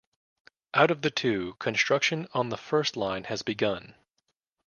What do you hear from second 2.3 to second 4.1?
on the first line has begun.